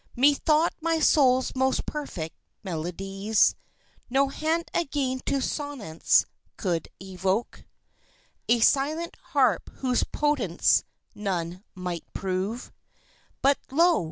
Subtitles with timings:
[0.15, 3.53] Methought my soul's most perfect melodies
[4.09, 6.25] No hand again to sonance
[6.57, 7.65] could evoke
[8.49, 10.83] A silent harp whose potence
[11.13, 12.71] none might prove
[13.43, 13.99] But, lo!